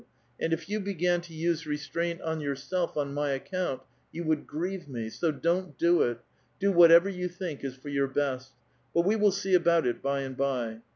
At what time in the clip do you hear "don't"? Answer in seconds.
5.31-5.77